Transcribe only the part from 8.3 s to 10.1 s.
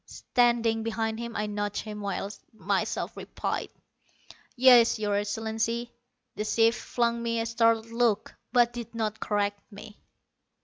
but did not correct me.